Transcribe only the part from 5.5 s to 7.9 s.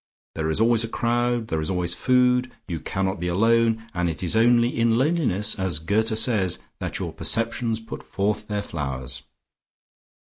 as Goethe says, that your perceptions